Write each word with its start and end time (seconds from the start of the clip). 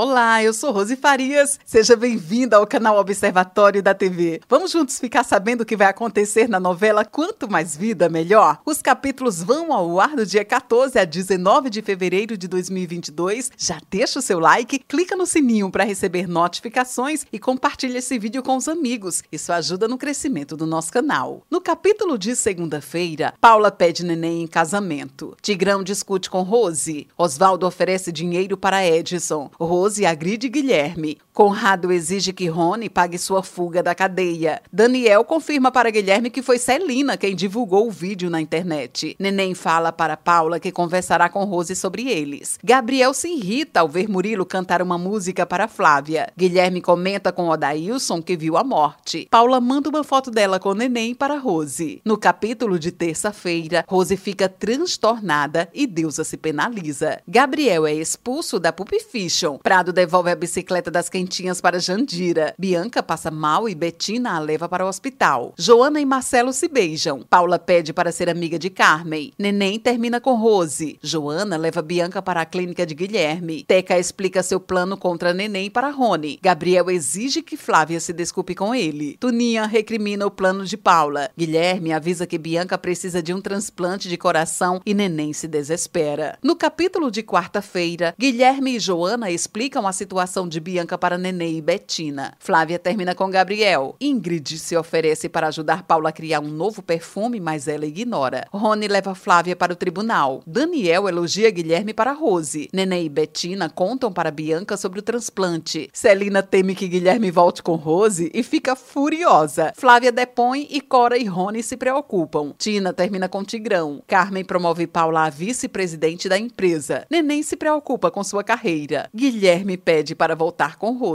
Olá, 0.00 0.40
eu 0.40 0.54
sou 0.54 0.70
Rose 0.70 0.94
Farias. 0.94 1.58
Seja 1.66 1.96
bem-vinda 1.96 2.56
ao 2.56 2.68
canal 2.68 2.96
Observatório 3.00 3.82
da 3.82 3.92
TV. 3.92 4.40
Vamos 4.48 4.70
juntos 4.70 4.96
ficar 5.00 5.24
sabendo 5.24 5.62
o 5.62 5.66
que 5.66 5.76
vai 5.76 5.88
acontecer 5.88 6.48
na 6.48 6.60
novela 6.60 7.04
Quanto 7.04 7.50
Mais 7.50 7.76
Vida, 7.76 8.08
Melhor? 8.08 8.60
Os 8.64 8.80
capítulos 8.80 9.42
vão 9.42 9.72
ao 9.72 9.98
ar 9.98 10.14
do 10.14 10.24
dia 10.24 10.44
14 10.44 10.96
a 11.00 11.04
19 11.04 11.68
de 11.68 11.82
fevereiro 11.82 12.38
de 12.38 12.46
2022. 12.46 13.50
Já 13.58 13.80
deixa 13.90 14.20
o 14.20 14.22
seu 14.22 14.38
like, 14.38 14.78
clica 14.78 15.16
no 15.16 15.26
sininho 15.26 15.68
para 15.68 15.82
receber 15.82 16.28
notificações 16.28 17.26
e 17.32 17.40
compartilha 17.40 17.98
esse 17.98 18.20
vídeo 18.20 18.40
com 18.40 18.56
os 18.56 18.68
amigos. 18.68 19.24
Isso 19.32 19.52
ajuda 19.52 19.88
no 19.88 19.98
crescimento 19.98 20.56
do 20.56 20.64
nosso 20.64 20.92
canal. 20.92 21.42
No 21.50 21.60
capítulo 21.60 22.16
de 22.16 22.36
segunda-feira, 22.36 23.34
Paula 23.40 23.72
pede 23.72 24.04
neném 24.04 24.44
em 24.44 24.46
casamento. 24.46 25.36
Tigrão 25.42 25.82
discute 25.82 26.30
com 26.30 26.42
Rose. 26.42 27.08
Oswaldo 27.18 27.66
oferece 27.66 28.12
dinheiro 28.12 28.56
para 28.56 28.86
Edson. 28.86 29.50
Rose 29.58 29.87
Rose 29.88 30.04
agride 30.04 30.50
Guilherme. 30.50 31.16
Conrado 31.38 31.92
exige 31.92 32.32
que 32.32 32.48
Rony 32.48 32.88
pague 32.88 33.16
sua 33.16 33.44
fuga 33.44 33.80
da 33.80 33.94
cadeia. 33.94 34.60
Daniel 34.72 35.22
confirma 35.22 35.70
para 35.70 35.88
Guilherme 35.88 36.30
que 36.30 36.42
foi 36.42 36.58
Celina 36.58 37.16
quem 37.16 37.36
divulgou 37.36 37.86
o 37.86 37.92
vídeo 37.92 38.28
na 38.28 38.40
internet. 38.40 39.14
Neném 39.20 39.54
fala 39.54 39.92
para 39.92 40.16
Paula 40.16 40.58
que 40.58 40.72
conversará 40.72 41.28
com 41.28 41.44
Rose 41.44 41.76
sobre 41.76 42.08
eles. 42.08 42.58
Gabriel 42.60 43.14
se 43.14 43.28
irrita 43.28 43.78
ao 43.78 43.88
ver 43.88 44.08
Murilo 44.08 44.44
cantar 44.44 44.82
uma 44.82 44.98
música 44.98 45.46
para 45.46 45.68
Flávia. 45.68 46.28
Guilherme 46.36 46.80
comenta 46.80 47.30
com 47.30 47.50
Odailson 47.50 48.20
que 48.20 48.36
viu 48.36 48.56
a 48.56 48.64
morte. 48.64 49.28
Paula 49.30 49.60
manda 49.60 49.88
uma 49.88 50.02
foto 50.02 50.32
dela 50.32 50.58
com 50.58 50.74
Neném 50.74 51.14
para 51.14 51.38
Rose. 51.38 52.02
No 52.04 52.18
capítulo 52.18 52.80
de 52.80 52.90
terça-feira, 52.90 53.84
Rose 53.86 54.16
fica 54.16 54.48
transtornada 54.48 55.68
e 55.72 55.86
Deusa 55.86 56.24
se 56.24 56.36
penaliza. 56.36 57.20
Gabriel 57.28 57.86
é 57.86 57.94
expulso 57.94 58.58
da 58.58 58.72
Pup 58.72 58.90
Fiction. 59.08 59.58
Prado 59.58 59.92
devolve 59.92 60.32
a 60.32 60.34
bicicleta 60.34 60.90
das 60.90 61.08
quentinhas 61.28 61.60
para 61.60 61.78
Jandira. 61.78 62.54
Bianca 62.58 63.02
passa 63.02 63.30
mal 63.30 63.68
e 63.68 63.74
Betina 63.74 64.32
a 64.32 64.38
leva 64.38 64.66
para 64.66 64.84
o 64.84 64.88
hospital. 64.88 65.52
Joana 65.58 66.00
e 66.00 66.06
Marcelo 66.06 66.54
se 66.54 66.68
beijam. 66.68 67.22
Paula 67.28 67.58
pede 67.58 67.92
para 67.92 68.10
ser 68.10 68.30
amiga 68.30 68.58
de 68.58 68.70
Carmen. 68.70 69.32
Neném 69.38 69.78
termina 69.78 70.22
com 70.22 70.36
Rose. 70.36 70.98
Joana 71.02 71.58
leva 71.58 71.82
Bianca 71.82 72.22
para 72.22 72.40
a 72.40 72.46
clínica 72.46 72.86
de 72.86 72.94
Guilherme. 72.94 73.62
Teca 73.64 73.98
explica 73.98 74.42
seu 74.42 74.58
plano 74.58 74.96
contra 74.96 75.34
Neném 75.34 75.70
para 75.70 75.90
Rony. 75.90 76.38
Gabriel 76.42 76.90
exige 76.90 77.42
que 77.42 77.58
Flávia 77.58 78.00
se 78.00 78.14
desculpe 78.14 78.54
com 78.54 78.74
ele. 78.74 79.18
Tuninha 79.20 79.66
recrimina 79.66 80.26
o 80.26 80.30
plano 80.30 80.64
de 80.64 80.78
Paula. 80.78 81.30
Guilherme 81.36 81.92
avisa 81.92 82.26
que 82.26 82.38
Bianca 82.38 82.78
precisa 82.78 83.22
de 83.22 83.34
um 83.34 83.40
transplante 83.42 84.08
de 84.08 84.16
coração 84.16 84.80
e 84.86 84.94
Neném 84.94 85.34
se 85.34 85.46
desespera. 85.46 86.38
No 86.42 86.56
capítulo 86.56 87.10
de 87.10 87.22
quarta-feira, 87.22 88.14
Guilherme 88.18 88.76
e 88.76 88.80
Joana 88.80 89.30
explicam 89.30 89.86
a 89.86 89.92
situação 89.92 90.48
de 90.48 90.58
Bianca 90.58 90.96
para 90.96 91.17
Nenê 91.18 91.52
e 91.52 91.60
Betina. 91.60 92.34
Flávia 92.38 92.78
termina 92.78 93.14
com 93.14 93.28
Gabriel. 93.30 93.96
Ingrid 94.00 94.58
se 94.58 94.76
oferece 94.76 95.28
para 95.28 95.48
ajudar 95.48 95.82
Paula 95.82 96.10
a 96.10 96.12
criar 96.12 96.40
um 96.40 96.48
novo 96.48 96.82
perfume, 96.82 97.40
mas 97.40 97.68
ela 97.68 97.84
ignora. 97.84 98.46
Rony 98.52 98.88
leva 98.88 99.14
Flávia 99.14 99.56
para 99.56 99.72
o 99.72 99.76
tribunal. 99.76 100.42
Daniel 100.46 101.08
elogia 101.08 101.50
Guilherme 101.50 101.92
para 101.92 102.12
Rose. 102.12 102.68
Nenê 102.72 103.02
e 103.02 103.08
Betina 103.08 103.68
contam 103.68 104.12
para 104.12 104.30
Bianca 104.30 104.76
sobre 104.76 105.00
o 105.00 105.02
transplante. 105.02 105.90
Celina 105.92 106.42
teme 106.42 106.74
que 106.74 106.88
Guilherme 106.88 107.30
volte 107.30 107.62
com 107.62 107.74
Rose 107.74 108.30
e 108.32 108.42
fica 108.42 108.76
furiosa. 108.76 109.72
Flávia 109.76 110.12
depõe 110.12 110.66
e 110.70 110.80
Cora 110.80 111.18
e 111.18 111.24
Rony 111.24 111.62
se 111.62 111.76
preocupam. 111.76 112.54
Tina 112.56 112.92
termina 112.92 113.28
com 113.28 113.44
Tigrão. 113.44 114.02
Carmen 114.06 114.44
promove 114.44 114.86
Paula 114.86 115.26
a 115.26 115.30
vice-presidente 115.30 116.28
da 116.28 116.38
empresa. 116.38 117.06
Neném 117.10 117.42
se 117.42 117.56
preocupa 117.56 118.10
com 118.10 118.22
sua 118.22 118.44
carreira. 118.44 119.08
Guilherme 119.14 119.76
pede 119.76 120.14
para 120.14 120.36
voltar 120.36 120.76
com 120.76 120.92
Rose. 120.92 121.07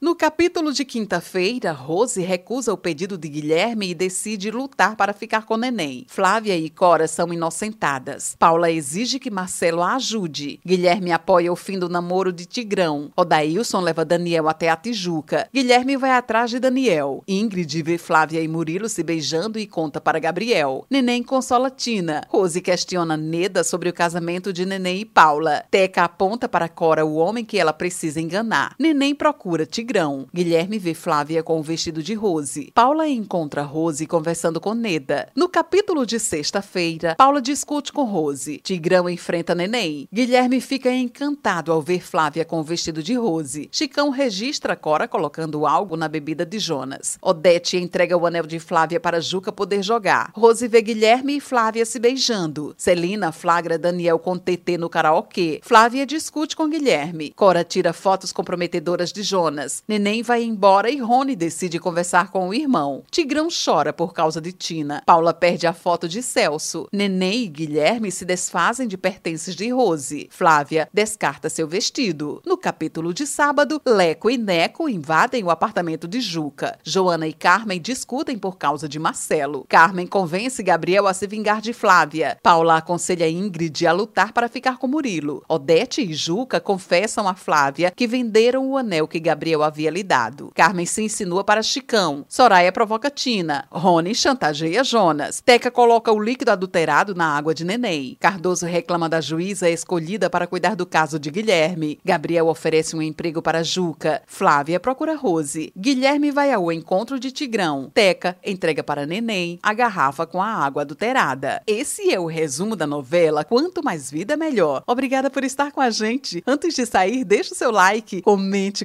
No 0.00 0.14
capítulo 0.14 0.72
de 0.72 0.84
quinta-feira, 0.84 1.72
Rose 1.72 2.20
recusa 2.20 2.72
o 2.72 2.76
pedido 2.76 3.18
de 3.18 3.28
Guilherme 3.28 3.90
e 3.90 3.94
decide 3.94 4.50
lutar 4.50 4.94
para 4.96 5.12
ficar 5.12 5.44
com 5.44 5.56
Neném. 5.56 6.06
Flávia 6.08 6.56
e 6.56 6.70
Cora 6.70 7.08
são 7.08 7.32
inocentadas. 7.32 8.36
Paula 8.38 8.70
exige 8.70 9.18
que 9.18 9.30
Marcelo 9.30 9.82
a 9.82 9.96
ajude. 9.96 10.60
Guilherme 10.64 11.10
apoia 11.10 11.52
o 11.52 11.56
fim 11.56 11.78
do 11.78 11.88
namoro 11.88 12.32
de 12.32 12.46
Tigrão. 12.46 13.10
Odailson 13.16 13.80
leva 13.80 14.04
Daniel 14.04 14.48
até 14.48 14.68
a 14.68 14.76
Tijuca. 14.76 15.48
Guilherme 15.52 15.96
vai 15.96 16.12
atrás 16.12 16.50
de 16.50 16.60
Daniel. 16.60 17.24
Ingrid 17.26 17.82
vê 17.82 17.98
Flávia 17.98 18.40
e 18.40 18.48
Murilo 18.48 18.88
se 18.88 19.02
beijando 19.02 19.58
e 19.58 19.66
conta 19.66 20.00
para 20.00 20.18
Gabriel. 20.18 20.86
Neném 20.88 21.22
consola 21.22 21.70
Tina. 21.70 22.22
Rose 22.28 22.60
questiona 22.60 23.16
Neda 23.16 23.64
sobre 23.64 23.88
o 23.88 23.92
casamento 23.92 24.52
de 24.52 24.64
Neném 24.64 25.00
e 25.00 25.04
Paula. 25.04 25.64
Teca 25.70 26.04
aponta 26.04 26.48
para 26.48 26.68
Cora 26.68 27.04
o 27.04 27.16
homem 27.16 27.44
que 27.44 27.58
ela 27.58 27.72
precisa 27.72 28.20
enganar. 28.20 28.74
Neném 28.78 29.14
procura 29.30 29.64
Tigrão. 29.64 30.26
Guilherme 30.34 30.76
vê 30.76 30.92
Flávia 30.92 31.40
com 31.40 31.60
o 31.60 31.62
vestido 31.62 32.02
de 32.02 32.14
Rose. 32.14 32.72
Paula 32.74 33.08
encontra 33.08 33.62
Rose 33.62 34.04
conversando 34.04 34.60
com 34.60 34.74
Neda. 34.74 35.28
No 35.36 35.48
capítulo 35.48 36.04
de 36.04 36.18
sexta-feira, 36.18 37.14
Paula 37.14 37.40
discute 37.40 37.92
com 37.92 38.02
Rose. 38.02 38.58
Tigrão 38.58 39.08
enfrenta 39.08 39.54
Neném. 39.54 40.08
Guilherme 40.12 40.60
fica 40.60 40.90
encantado 40.90 41.70
ao 41.70 41.80
ver 41.80 42.02
Flávia 42.02 42.44
com 42.44 42.58
o 42.58 42.64
vestido 42.64 43.04
de 43.04 43.14
Rose. 43.14 43.68
Chicão 43.70 44.10
registra 44.10 44.74
Cora 44.74 45.06
colocando 45.06 45.64
algo 45.64 45.96
na 45.96 46.08
bebida 46.08 46.44
de 46.44 46.58
Jonas. 46.58 47.16
Odete 47.22 47.76
entrega 47.76 48.16
o 48.16 48.26
anel 48.26 48.46
de 48.46 48.58
Flávia 48.58 48.98
para 48.98 49.20
Juca 49.20 49.52
poder 49.52 49.80
jogar. 49.80 50.32
Rose 50.34 50.66
vê 50.66 50.82
Guilherme 50.82 51.36
e 51.36 51.40
Flávia 51.40 51.86
se 51.86 52.00
beijando. 52.00 52.74
Celina 52.76 53.30
flagra 53.30 53.78
Daniel 53.78 54.18
com 54.18 54.36
TT 54.36 54.76
no 54.76 54.90
karaokê. 54.90 55.60
Flávia 55.62 56.04
discute 56.04 56.56
com 56.56 56.68
Guilherme. 56.68 57.32
Cora 57.36 57.62
tira 57.62 57.92
fotos 57.92 58.32
comprometedoras 58.32 59.12
de 59.12 59.19
Jonas. 59.22 59.82
Neném 59.86 60.22
vai 60.22 60.42
embora 60.42 60.90
e 60.90 60.98
Rony 60.98 61.34
decide 61.36 61.78
conversar 61.78 62.30
com 62.30 62.48
o 62.48 62.54
irmão. 62.54 63.02
Tigrão 63.10 63.48
chora 63.48 63.92
por 63.92 64.12
causa 64.12 64.40
de 64.40 64.52
Tina. 64.52 65.02
Paula 65.06 65.32
perde 65.32 65.66
a 65.66 65.72
foto 65.72 66.08
de 66.08 66.22
Celso. 66.22 66.88
Neném 66.92 67.44
e 67.44 67.48
Guilherme 67.48 68.10
se 68.10 68.24
desfazem 68.24 68.86
de 68.86 68.96
pertences 68.96 69.54
de 69.54 69.68
Rose. 69.70 70.28
Flávia 70.30 70.88
descarta 70.92 71.48
seu 71.48 71.66
vestido. 71.66 72.42
No 72.44 72.56
capítulo 72.56 73.12
de 73.14 73.26
sábado, 73.26 73.80
Leco 73.86 74.30
e 74.30 74.36
Neco 74.36 74.88
invadem 74.88 75.42
o 75.44 75.50
apartamento 75.50 76.06
de 76.06 76.20
Juca. 76.20 76.78
Joana 76.84 77.26
e 77.26 77.32
Carmen 77.32 77.80
discutem 77.80 78.38
por 78.38 78.58
causa 78.58 78.88
de 78.88 78.98
Marcelo. 78.98 79.64
Carmen 79.68 80.06
convence 80.06 80.62
Gabriel 80.62 81.06
a 81.06 81.14
se 81.14 81.26
vingar 81.26 81.60
de 81.60 81.72
Flávia. 81.72 82.38
Paula 82.42 82.76
aconselha 82.76 83.28
Ingrid 83.28 83.86
a 83.86 83.92
lutar 83.92 84.32
para 84.32 84.48
ficar 84.48 84.78
com 84.78 84.86
Murilo. 84.86 85.42
Odete 85.48 86.02
e 86.02 86.14
Juca 86.14 86.60
confessam 86.60 87.28
a 87.28 87.34
Flávia 87.34 87.90
que 87.90 88.06
venderam 88.06 88.68
o 88.68 88.76
anel 88.76 89.06
que 89.10 89.20
Gabriel 89.20 89.62
havia 89.62 89.90
lhe 89.90 90.02
dado. 90.02 90.50
Carmen 90.54 90.86
se 90.86 91.02
insinua 91.02 91.44
para 91.44 91.62
Chicão. 91.62 92.24
Soraya 92.28 92.72
provoca 92.72 93.10
Tina. 93.10 93.66
Rony 93.70 94.14
chantageia 94.14 94.82
Jonas. 94.82 95.42
Teca 95.44 95.70
coloca 95.70 96.12
o 96.12 96.22
líquido 96.22 96.50
adulterado 96.50 97.14
na 97.14 97.36
água 97.36 97.54
de 97.54 97.64
Neném. 97.64 98.16
Cardoso 98.18 98.64
reclama 98.64 99.08
da 99.08 99.20
juíza 99.20 99.68
escolhida 99.68 100.30
para 100.30 100.46
cuidar 100.46 100.74
do 100.74 100.86
caso 100.86 101.18
de 101.18 101.30
Guilherme. 101.30 101.98
Gabriel 102.04 102.46
oferece 102.46 102.96
um 102.96 103.02
emprego 103.02 103.42
para 103.42 103.62
Juca. 103.62 104.22
Flávia 104.26 104.80
procura 104.80 105.16
Rose. 105.16 105.72
Guilherme 105.76 106.30
vai 106.30 106.52
ao 106.52 106.70
encontro 106.72 107.18
de 107.18 107.30
Tigrão. 107.30 107.90
Teca 107.92 108.36
entrega 108.44 108.82
para 108.82 109.04
Neném 109.04 109.58
a 109.62 109.74
garrafa 109.74 110.26
com 110.26 110.40
a 110.40 110.46
água 110.46 110.82
adulterada. 110.82 111.62
Esse 111.66 112.12
é 112.12 112.20
o 112.20 112.26
resumo 112.26 112.76
da 112.76 112.86
novela 112.86 113.44
Quanto 113.44 113.82
Mais 113.82 114.10
Vida 114.10 114.36
Melhor. 114.36 114.82
Obrigada 114.86 115.28
por 115.28 115.44
estar 115.44 115.72
com 115.72 115.80
a 115.80 115.90
gente. 115.90 116.42
Antes 116.46 116.74
de 116.74 116.86
sair, 116.86 117.24
deixa 117.24 117.52
o 117.52 117.56
seu 117.56 117.70
like, 117.70 118.22
comente, 118.22 118.84